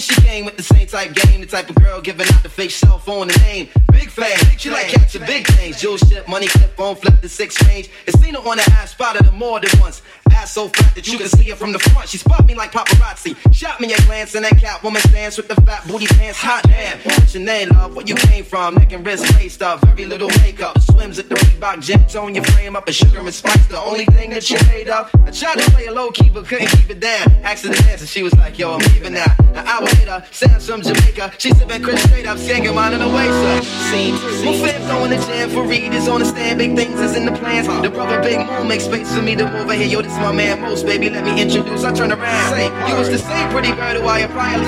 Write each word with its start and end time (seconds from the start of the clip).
she 0.00 0.20
came 0.22 0.44
with 0.44 0.56
the 0.56 0.62
same 0.62 0.86
type 0.86 1.14
game, 1.14 1.40
the 1.40 1.46
type 1.46 1.68
of 1.68 1.76
girl 1.76 2.00
giving 2.00 2.26
out 2.32 2.42
the 2.42 2.48
fake 2.48 2.70
cell 2.70 2.98
phone 2.98 3.28
the 3.28 3.38
name. 3.40 3.68
Big 3.92 4.08
fan, 4.08 4.36
she 4.56 4.70
like 4.70 4.88
catching 4.88 5.24
big 5.26 5.46
things. 5.48 5.80
Jewel 5.80 5.98
ship, 5.98 6.28
money 6.28 6.46
clip, 6.46 6.74
phone 6.76 6.96
flip 6.96 7.20
the 7.20 7.28
six 7.28 7.62
range. 7.66 7.90
It's 8.06 8.18
seen 8.20 8.34
her 8.34 8.40
on 8.40 8.56
the 8.56 8.62
ass, 8.72 8.92
spotted 8.92 9.26
her 9.26 9.32
more 9.32 9.60
than 9.60 9.70
once. 9.80 10.02
So 10.50 10.66
fat 10.66 10.96
that 10.96 11.06
you 11.06 11.16
can 11.16 11.28
see 11.28 11.48
her 11.50 11.54
from 11.54 11.70
the 11.70 11.78
front. 11.78 12.08
She 12.08 12.18
spot 12.18 12.44
me 12.44 12.56
like 12.56 12.72
paparazzi. 12.72 13.36
Shot 13.54 13.80
me 13.80 13.92
a 13.92 13.96
glance 14.02 14.34
and 14.34 14.44
that 14.44 14.58
cat 14.58 14.82
woman 14.82 15.00
stands 15.02 15.36
with 15.36 15.46
the 15.46 15.54
fat 15.62 15.86
booty 15.86 16.06
pants. 16.06 16.40
Hot 16.40 16.64
damn. 16.64 16.98
What's 16.98 17.34
your 17.34 17.44
name, 17.44 17.68
love? 17.68 17.94
Where 17.94 18.04
you 18.04 18.16
came 18.16 18.42
from? 18.42 18.74
Neck 18.74 18.90
and 18.90 19.06
wrist 19.06 19.32
laced 19.36 19.62
up. 19.62 19.80
Very 19.82 20.06
little 20.06 20.28
makeup. 20.42 20.80
Swims 20.80 21.20
at 21.20 21.28
the 21.28 21.36
Reebok 21.36 21.80
gym. 21.82 22.04
Tone 22.06 22.34
your 22.34 22.42
frame 22.42 22.74
up. 22.74 22.88
A 22.88 22.92
sugar 22.92 23.20
and 23.20 23.32
spice. 23.32 23.64
The 23.68 23.78
only 23.78 24.06
thing 24.06 24.30
that 24.30 24.50
you 24.50 24.58
made 24.66 24.88
up. 24.88 25.10
I 25.24 25.30
tried 25.30 25.58
to 25.58 25.70
play 25.70 25.86
a 25.86 25.92
low 25.92 26.10
key, 26.10 26.28
but 26.30 26.46
couldn't 26.46 26.66
keep 26.66 26.90
it 26.90 26.98
down. 26.98 27.28
Dance 27.42 27.64
and 27.64 28.08
she 28.08 28.24
was 28.24 28.34
like, 28.34 28.58
yo, 28.58 28.72
I'm 28.72 28.80
leaving 28.92 29.12
now. 29.12 29.32
An 29.54 29.64
hour 29.68 29.84
later, 29.84 30.24
Sam's 30.32 30.66
from 30.66 30.82
Jamaica. 30.82 31.32
She 31.38 31.52
sipping 31.54 31.80
Chris 31.80 32.02
straight 32.02 32.26
up. 32.26 32.38
Skanking 32.38 32.74
mine 32.74 32.92
in 32.92 32.98
the 32.98 33.08
waist 33.08 33.30
up. 33.30 33.62
Scene. 33.92 34.14
My 34.44 34.68
fam 34.68 34.88
going 34.88 35.10
to 35.12 35.26
jam 35.28 35.50
for 35.50 35.62
readers 35.64 36.08
on 36.08 36.18
the 36.18 36.26
stand. 36.26 36.58
Big 36.58 36.74
things 36.74 36.98
is 36.98 37.14
in 37.14 37.24
the 37.24 37.32
plans. 37.32 37.68
The 37.68 37.88
brother 37.88 38.20
Big 38.20 38.44
Moon 38.44 38.66
makes 38.66 38.86
space 38.86 39.14
for 39.14 39.22
me 39.22 39.36
to 39.36 39.44
move 39.44 39.70
over 39.70 39.74
here. 39.74 39.86
Yo, 39.86 40.02
this 40.02 40.16
my 40.16 40.39
man 40.40 40.60
Mos, 40.60 40.82
baby. 40.82 41.10
Let 41.10 41.24
me 41.24 41.40
introduce. 41.40 41.84
I 41.84 41.92
turn 41.92 42.12
around. 42.12 42.50
Say, 42.50 42.66
you 42.88 42.94
was 42.96 43.08
the 43.10 43.18
same 43.18 43.48
pretty 43.50 43.72
bird 43.72 43.96
who 43.96 44.06
I 44.06 44.20
had 44.20 44.30
prior 44.30 44.58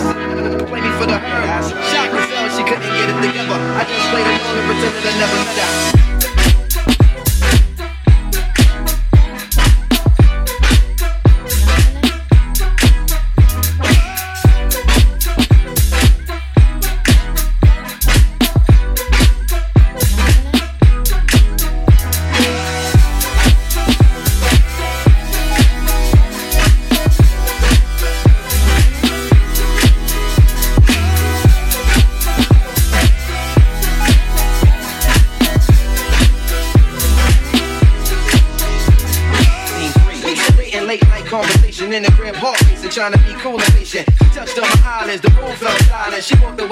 play 0.68 0.80
me 0.80 0.90
for 0.98 1.06
the 1.06 1.18
herd. 1.18 1.64
Shot 1.90 2.08
herself, 2.12 2.48
she 2.56 2.62
couldn't 2.68 2.92
get 2.98 3.08
it 3.08 3.18
together. 3.24 3.58
I 3.80 3.82
just 3.88 4.08
played 4.12 4.28
along 4.28 4.56
and 4.58 4.66
pretended 4.68 5.04
I 5.08 5.12
never 5.20 5.38
met 5.46 5.56
her. 5.60 6.11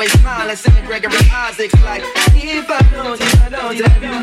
Away 0.01 0.09
smiling, 0.09 0.57
singing 0.57 0.85
Gregory 0.87 1.13
Isaacs 1.31 1.75
like, 1.83 2.03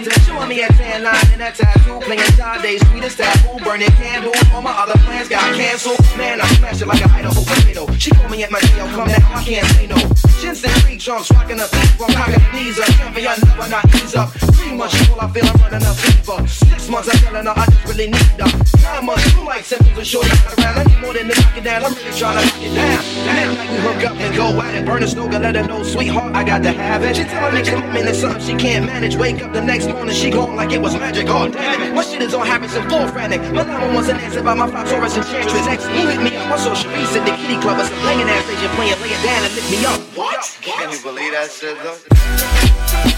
if 0.06 0.28
Showing 0.28 0.50
me 0.50 0.62
a 0.62 0.68
tan 0.68 1.04
line 1.04 1.16
and 1.34 1.42
a 1.42 1.52
tattoo, 1.52 2.00
playing 2.02 2.20
Sade, 2.36 2.80
sweetest 2.88 3.18
taboo, 3.18 3.64
burning 3.64 3.88
candles. 3.96 4.36
All 4.54 4.62
my 4.62 4.72
other 4.72 5.00
plans 5.00 5.30
got 5.30 5.56
canceled. 5.56 6.00
Man, 6.18 6.42
I 6.42 6.48
smash 6.60 6.82
it 6.82 6.88
like 6.88 7.00
a 7.00 7.10
Idaho 7.10 7.42
potato. 7.44 7.88
She 7.98 8.12
called 8.12 8.30
me 8.30 8.44
at 8.44 8.52
my 8.52 8.60
jail, 8.60 8.88
come 8.88 9.08
now, 9.08 9.16
I 9.34 9.44
can't 9.44 9.66
say 9.68 9.88
no. 9.88 9.98
Jensen 10.42 10.70
three 10.82 10.98
trunks, 10.98 11.32
rocking 11.32 11.60
up 11.60 11.72
beat 11.72 11.90
from 11.98 12.12
the 12.14 12.50
knees 12.54 12.78
up. 12.78 12.86
Champion, 13.00 13.40
never 13.42 13.70
not 13.70 13.86
ease 13.96 14.16
up. 14.16 14.30
Three 14.54 14.76
months, 14.76 15.10
all 15.10 15.22
I 15.22 15.32
feel 15.32 15.46
I'm 15.48 15.58
running 15.62 15.88
up 15.88 15.96
fever. 15.96 16.48
Six 16.48 16.90
months, 16.90 17.10
I'm 17.10 17.18
telling 17.24 17.46
her 17.46 17.54
I 17.56 17.66
just 17.66 17.86
really 17.88 18.08
need 18.12 18.38
her. 18.38 18.52
Nine 18.84 19.06
months, 19.06 19.34
two 19.34 19.44
like 19.44 19.64
symptoms 19.66 19.98
of 19.98 20.06
shorty 20.06 20.30
around. 20.30 20.78
I 20.78 20.84
need 20.84 21.02
more 21.02 21.14
than 21.14 21.28
this, 21.28 21.42
knock 21.42 21.58
it 21.58 21.64
down. 21.64 21.86
I'm 21.86 21.94
really 21.96 22.14
trying 22.14 22.38
to 22.38 22.46
knock 22.46 22.62
it 22.62 22.76
down. 22.76 23.02
Now, 23.26 23.54
like 23.58 23.70
we 23.72 23.78
hook 23.78 24.04
up 24.06 24.18
and 24.18 24.36
go 24.36 24.62
at 24.62 24.76
it. 24.76 24.86
Burn 24.86 25.04
a 25.04 25.08
snooker, 25.08 25.40
let 25.40 25.56
her 25.56 25.64
know, 25.64 25.82
sweetheart, 25.84 26.36
I 26.36 26.44
got 26.44 26.62
to 26.64 26.72
have 26.72 27.02
it. 27.04 27.16
She 27.16 27.24
telling 27.24 27.56
me 27.56 27.64
commitment 27.64 28.08
is 28.10 28.22
something 28.22 28.42
she 28.42 28.56
can't 28.56 28.86
manage. 28.86 29.16
Wake 29.16 29.42
up 29.42 29.54
the 29.54 29.62
next 29.62 29.87
morning, 29.88 30.16
she 30.16 30.30
gone 30.30 30.56
like 30.56 30.72
it 30.72 30.82
was 30.82 30.94
magic. 30.96 31.28
Oh, 31.30 31.48
damn 31.48 31.82
it. 31.82 31.94
My 31.94 32.04
shit 32.04 32.22
is 32.22 32.34
on 32.34 32.46
Harrison, 32.46 32.88
full 32.90 33.08
frantic. 33.08 33.42
My 33.54 33.64
number 33.64 33.94
wants 33.94 34.10
an 34.10 34.18
answer 34.18 34.44
by 34.44 34.54
my 34.54 34.70
five 34.70 34.90
Taurus 34.90 35.18
enchantress. 35.18 35.68
Ex, 35.68 35.86
who 35.86 36.08
hit 36.08 36.22
me 36.22 36.36
up? 36.36 36.52
I 36.52 36.58
saw 36.58 36.74
Sharice 36.74 37.16
at 37.18 37.26
the 37.26 37.36
kitty 37.36 37.60
club. 37.62 37.80
It's 37.80 37.90
a 37.90 37.94
playing 38.02 38.28
ass 38.30 38.46
station 38.46 38.70
playing, 38.76 39.00
lay 39.02 39.10
it 39.10 39.24
down 39.24 39.44
and 39.46 39.54
lift 39.56 39.72
me 39.72 39.86
up. 39.86 40.00
What? 40.16 40.58
Can 40.62 40.92
you 40.92 41.00
believe 41.02 41.32
that 41.34 41.52
shit, 41.52 41.78
though? 41.84 43.17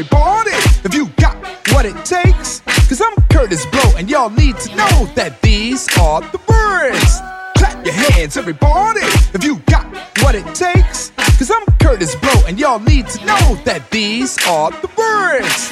Everybody, 0.00 0.52
if 0.82 0.94
you 0.94 1.08
got 1.20 1.36
what 1.74 1.84
it 1.84 1.94
takes. 2.06 2.60
Cause 2.88 3.02
I'm 3.02 3.12
Kurtis 3.28 3.70
Blow, 3.70 3.98
and 3.98 4.08
y'all 4.08 4.30
need 4.30 4.56
to 4.56 4.74
know 4.74 5.04
that 5.14 5.42
these 5.42 5.86
are 5.98 6.22
the 6.22 6.40
words. 6.48 7.20
Clap 7.58 7.84
your 7.84 7.92
hands, 7.92 8.38
everybody, 8.38 9.02
if 9.34 9.44
you 9.44 9.56
got 9.66 9.84
what 10.22 10.34
it 10.34 10.46
takes. 10.54 11.10
Cause 11.36 11.50
I'm 11.50 11.66
Kurtis 11.76 12.18
Blow, 12.18 12.46
and 12.48 12.58
y'all 12.58 12.78
need 12.78 13.08
to 13.08 13.26
know 13.26 13.56
that 13.66 13.90
these 13.90 14.38
are 14.46 14.70
the 14.70 14.88
words. 14.96 15.70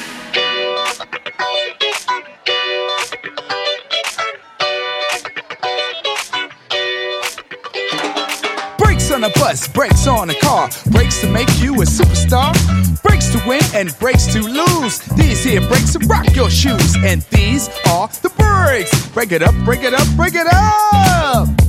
On 9.11 9.23
a 9.23 9.29
bus, 9.31 9.67
brakes 9.67 10.05
on 10.05 10.29
a 10.29 10.35
car, 10.35 10.69
breaks 10.91 11.19
to 11.21 11.27
make 11.27 11.49
you 11.59 11.73
a 11.81 11.85
superstar. 11.85 12.53
Breaks 13.01 13.31
to 13.31 13.41
win 13.47 13.61
and 13.73 13.97
breaks 13.97 14.27
to 14.27 14.39
lose. 14.39 14.99
These 15.17 15.43
here 15.43 15.61
breaks 15.67 15.93
to 15.93 15.99
rock 16.07 16.35
your 16.35 16.49
shoes. 16.51 16.95
And 17.03 17.23
these 17.31 17.69
are 17.87 18.07
the 18.07 18.29
breaks. 18.37 19.07
Break 19.09 19.31
it 19.31 19.41
up, 19.41 19.55
break 19.65 19.83
it 19.83 19.95
up, 19.95 20.07
break 20.15 20.35
it 20.35 20.47
up. 20.51 21.68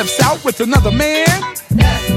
Steps 0.00 0.22
out 0.22 0.42
with 0.46 0.60
another 0.60 0.90
man, 0.90 1.26
that's 1.72 2.08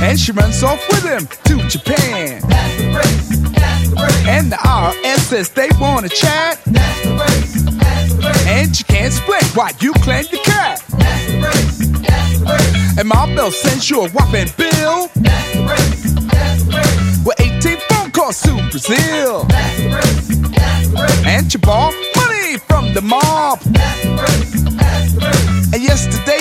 and 0.00 0.16
she 0.16 0.30
runs 0.30 0.62
off 0.62 0.78
with 0.90 1.02
him 1.02 1.26
to 1.42 1.68
Japan. 1.68 2.40
That's 2.48 2.76
the 2.76 2.92
race, 2.94 3.28
that's 3.50 3.90
the 3.90 3.96
race. 3.96 4.26
And 4.28 4.52
the 4.52 4.56
IRS 4.56 5.18
says 5.26 5.48
they 5.48 5.68
wanna 5.80 6.08
chat, 6.08 6.60
That's 6.66 7.02
the 7.02 7.14
race, 7.16 7.64
that's 7.64 8.14
the 8.14 8.22
race. 8.28 8.46
and 8.46 8.78
you 8.78 8.84
can't 8.84 9.12
split 9.12 9.42
while 9.56 9.72
you 9.80 9.92
claim 9.94 10.24
your 10.30 10.40
cat. 10.44 10.84
That's 10.90 11.26
the 11.26 11.40
race, 11.40 11.78
that's 12.06 12.38
the 12.38 12.46
race. 12.46 12.98
And 13.00 13.08
Ma 13.08 13.26
Bell 13.26 13.50
sends 13.50 13.90
you 13.90 14.02
a 14.02 14.08
whopping 14.10 14.46
bill 14.56 15.10
That's 15.16 15.52
the 15.52 15.66
race, 15.66 16.14
that's 16.30 16.62
the 16.62 16.76
race. 16.76 17.24
with 17.26 17.40
18 17.40 17.78
phone 17.88 18.12
calls 18.12 18.40
to 18.42 18.54
Brazil. 18.70 19.42
That's 19.48 19.76
the 19.78 19.88
race, 19.90 20.28
that's 20.54 20.88
the 20.90 21.02
race. 21.02 21.26
And 21.26 21.52
you 21.52 21.58
borrow 21.58 21.90
money 22.14 22.58
from 22.58 22.94
the 22.94 23.02
mob. 23.02 23.58
That's 23.62 24.02
the 24.04 24.10
race, 24.14 24.62
that's 24.76 25.12
the 25.14 25.20
race. 25.26 25.72
And 25.74 25.82
yesterday 25.82 26.35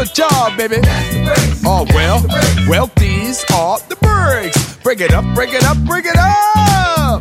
your 0.00 0.14
job, 0.14 0.56
baby. 0.56 0.76
Oh 1.66 1.86
well, 1.92 2.24
well 2.66 2.90
these 2.96 3.44
are 3.52 3.78
the 3.88 3.96
breaks. 3.96 4.78
Break 4.78 5.02
it 5.02 5.12
up, 5.12 5.24
break 5.34 5.52
it 5.52 5.62
up, 5.62 5.76
break 5.84 6.06
it 6.06 6.16
up. 6.16 7.20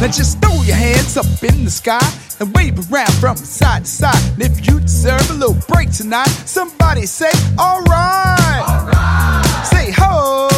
Now 0.00 0.08
just 0.08 0.40
throw 0.62 0.68
your 0.68 0.76
hands 0.76 1.16
up 1.16 1.26
in 1.42 1.64
the 1.64 1.70
sky 1.70 2.00
and 2.40 2.54
wave 2.54 2.78
around 2.92 3.12
from 3.14 3.36
side 3.36 3.84
to 3.84 3.90
side. 3.90 4.32
And 4.34 4.42
if 4.42 4.66
you 4.66 4.80
deserve 4.80 5.30
a 5.30 5.34
little 5.34 5.56
break 5.68 5.90
tonight, 5.90 6.28
somebody 6.46 7.06
say, 7.06 7.30
alright. 7.58 8.64
Say 9.66 9.92
ho. 9.96 10.48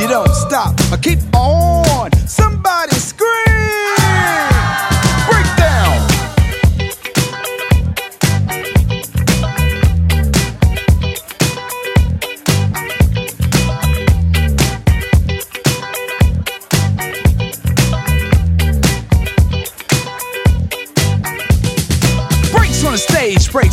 You 0.00 0.08
don't 0.08 0.32
stop, 0.34 0.76
but 0.90 1.02
keep 1.02 1.18
on. 1.34 1.87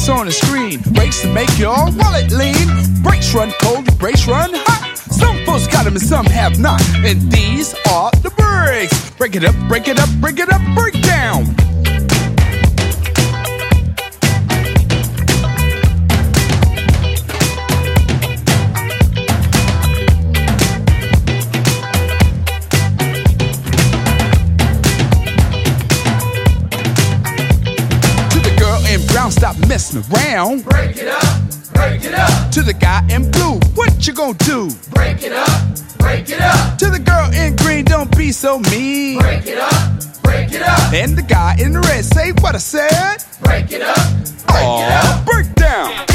On 0.10 0.26
the 0.26 0.32
screen. 0.32 0.82
Breaks 0.94 1.22
to 1.22 1.34
make 1.34 1.58
your 1.58 1.76
wallet 1.98 2.32
lean. 2.32 2.68
Breaks 3.02 3.34
run 3.34 3.52
cold, 3.62 3.86
breaks 3.98 4.28
run 4.28 4.52
hot. 4.54 4.98
Some 4.98 5.44
folks 5.46 5.68
got 5.68 5.86
them 5.86 5.94
and 5.94 6.02
some 6.02 6.26
have 6.26 6.60
not. 6.60 6.82
And 6.98 7.32
these 7.32 7.74
are 7.90 8.12
the 8.22 8.32
breaks. 8.32 9.12
Break 9.12 9.36
it 9.36 9.44
up, 9.44 9.56
break 9.68 9.88
it 9.88 10.00
up, 10.00 10.10
break 10.20 10.40
it 10.40 10.52
up, 10.52 10.62
break 10.76 11.02
down. 11.02 11.65
Messing 29.96 30.16
around. 30.16 30.64
Break 30.66 30.98
it 30.98 31.08
up, 31.08 31.74
break 31.74 32.04
it 32.04 32.14
up. 32.14 32.52
To 32.52 32.62
the 32.62 32.74
guy 32.74 33.06
in 33.10 33.32
blue, 33.32 33.60
what 33.76 34.06
you 34.06 34.14
gonna 34.14 34.38
do? 34.40 34.70
Break 34.92 35.24
it 35.24 35.32
up, 35.32 35.98
break 35.98 36.30
it 36.30 36.42
up. 36.42 36.78
To 36.80 36.90
the 36.90 37.00
girl 37.00 37.32
in 37.34 37.56
green, 37.56 37.86
don't 37.86 38.16
be 38.16 38.32
so 38.32 38.60
mean. 38.60 39.20
Break 39.20 39.46
it 39.46 39.58
up, 39.58 40.24
break 40.24 40.52
it 40.52 40.62
up. 40.62 40.94
And 40.94 41.18
the 41.18 41.24
guy 41.24 41.56
in 41.60 41.74
the 41.74 41.80
red, 41.82 42.06
say 42.06 42.32
what 42.34 42.56
I 42.56 42.60
said. 42.60 43.24
Break 43.44 43.72
it 43.72 43.82
up, 43.82 43.96
break 44.48 44.66
Aww, 44.66 44.86
it 44.86 44.92
up. 44.92 45.26
Break 45.26 45.56
down. 45.56 46.06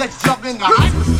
Let's 0.00 0.22
jump 0.22 0.46
in 0.46 0.56
the 0.56 0.64
hyperspace. 0.64 1.19